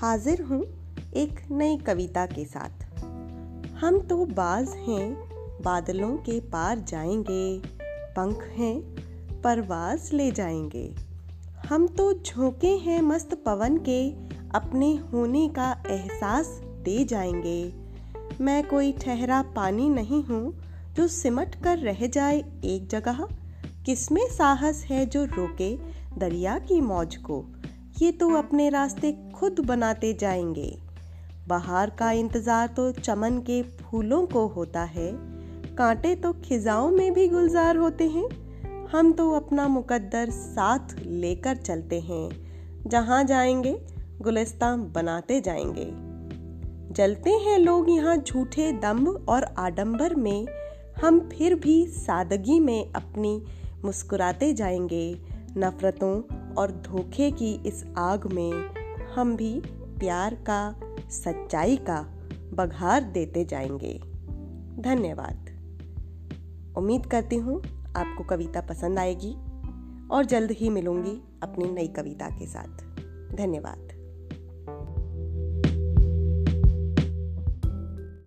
हाजिर 0.00 0.42
हूँ 0.42 0.64
एक 1.14 1.40
नई 1.50 1.76
कविता 1.76 2.26
के 2.26 2.44
साथ। 2.44 2.94
हम 3.74 4.00
तो 4.00 4.24
बाज 4.24 4.68
हैं, 4.68 5.14
बादलों 5.62 6.16
के 6.16 6.40
पार 6.40 6.78
जाएँगे, 6.78 7.58
पंख 8.16 8.44
हैं, 8.44 8.80
परवाज 9.40 10.10
ले 10.12 10.30
जाएँगे। 10.30 10.94
हम 11.68 11.86
तो 11.86 12.12
झोंके 12.12 12.68
हैं 12.68 13.02
मस्त 13.02 13.34
पवन 13.34 13.76
के, 13.76 14.10
अपने 14.58 14.96
होने 14.96 15.48
का 15.48 15.82
एहसास 15.90 16.60
दे 16.64 17.04
जाएँगे। 17.04 17.72
मैं 18.40 18.68
कोई 18.68 18.92
ठहरा 18.92 19.42
पानी 19.42 19.88
नहीं 19.88 20.24
हूँ 20.24 20.62
जो 20.96 21.08
सिमट 21.08 21.54
कर 21.54 21.78
रह 21.78 22.06
जाए 22.06 22.44
एक 22.64 22.88
जगह। 22.88 23.26
किसमें 23.86 24.26
साहस 24.30 24.84
है 24.84 25.06
जो 25.06 25.24
रोके 25.24 25.78
दरिया 26.18 26.58
की 26.58 26.80
मौज 26.80 27.16
को? 27.16 27.44
ये 28.02 28.12
तो 28.12 28.30
अपने 28.30 28.68
रास्ते 28.68 29.29
खुद 29.40 29.60
बनाते 29.60 30.12
जाएँगे। 30.14 30.78
बाहर 31.48 31.90
का 31.90 32.10
इंतज़ार 32.12 32.66
तो 32.66 32.90
चमन 32.92 33.38
के 33.38 33.62
फूलों 33.62 34.26
को 34.26 34.46
होता 34.46 34.82
है। 34.82 35.12
कांटे 35.76 36.14
तो 36.14 36.32
खिजाओं 36.32 36.90
में 36.90 37.12
भी 37.14 37.28
गुलजार 37.28 37.76
होते 37.76 38.08
हैं। 38.08 38.28
हम 38.86 39.12
तो 39.12 39.30
अपना 39.32 39.68
मुकद्दर 39.68 40.30
साथ 40.30 40.94
लेकर 41.06 41.56
चलते 41.56 42.00
हैं। 42.00 42.28
जहाँ 42.86 43.24
जाएँगे 43.24 43.76
गुलिस्तान 44.20 44.82
बनाते 44.92 45.40
जाएँगे। 45.40 45.86
जलते 46.94 47.30
हैं 47.30 47.58
लोग 47.58 47.90
यहाँ 47.90 48.16
झूठे 48.16 48.72
दम्ब 48.72 49.26
और 49.28 49.44
आडंबर 49.58 50.14
में। 50.14 50.46
हम 51.02 51.20
फिर 51.32 51.54
भी 51.54 51.86
सादगी 51.86 52.60
में 52.60 52.92
अपनी 52.92 53.42
मुस्कुराते 53.84 54.52
जाएँगे। 54.52 55.18
नफ़रतों 55.56 56.20
और 56.54 56.70
धोखे 56.70 57.30
की 57.30 57.52
इस 57.66 57.84
आग 57.98 58.32
में। 58.32 58.79
हम 59.14 59.36
भी 59.36 59.62
प्यार 59.70 60.34
का, 60.34 60.80
सच्चाई 61.10 61.76
का 61.76 62.02
बघार 62.54 63.02
देते 63.02 63.44
जाएँगे। 63.44 63.98
धन्यवाद। 64.82 65.50
उम्मीद 66.76 67.06
करती 67.06 67.36
हूँ 67.36 67.58
आपको 67.96 68.24
कविता 68.24 68.60
पसंद 68.60 68.98
आएगी 68.98 69.34
और 70.08 70.24
जल्द 70.24 70.50
ही 70.50 70.70
मिलूँगी 70.70 71.22
अपनी 71.42 71.70
नई 71.70 71.88
कविता 71.88 72.28
के 72.28 72.46
साथ। 72.46 72.78
धन्यवाद। 73.36 74.00